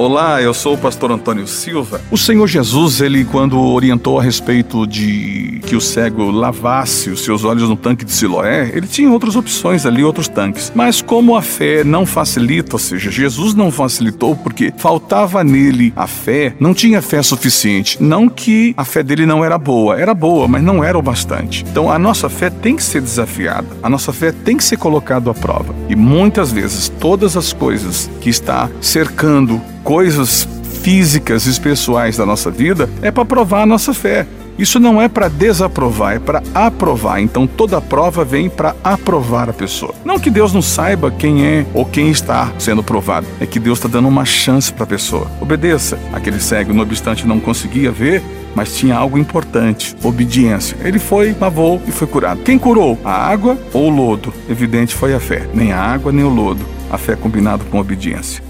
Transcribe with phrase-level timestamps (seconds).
[0.00, 2.00] Olá, eu sou o pastor Antônio Silva.
[2.10, 7.44] O Senhor Jesus, ele quando orientou a respeito de que o cego lavasse os seus
[7.44, 10.72] olhos no tanque de Siloé, ele tinha outras opções ali, outros tanques.
[10.74, 16.06] Mas como a fé não facilita, ou seja, Jesus não facilitou porque faltava nele a
[16.06, 18.02] fé, não tinha fé suficiente.
[18.02, 21.62] Não que a fé dele não era boa, era boa, mas não era o bastante.
[21.70, 25.30] Então a nossa fé tem que ser desafiada, a nossa fé tem que ser colocada
[25.30, 25.74] à prova.
[25.90, 30.46] E muitas vezes todas as coisas que está cercando coisas
[30.82, 34.26] físicas e pessoais da nossa vida é para provar a nossa fé.
[34.58, 37.18] Isso não é para desaprovar, é para aprovar.
[37.20, 39.94] Então toda prova vem para aprovar a pessoa.
[40.04, 43.78] Não que Deus não saiba quem é ou quem está sendo provado, é que Deus
[43.78, 45.30] está dando uma chance para a pessoa.
[45.40, 45.98] Obedeça.
[46.12, 48.22] Aquele cego, no obstante, não conseguia ver,
[48.54, 50.76] mas tinha algo importante: obediência.
[50.82, 52.42] Ele foi, lavou e foi curado.
[52.42, 52.98] Quem curou?
[53.02, 54.32] A água ou o lodo?
[54.46, 55.48] Evidente foi a fé.
[55.54, 56.66] Nem a água nem o lodo.
[56.90, 58.49] A fé combinado com a obediência.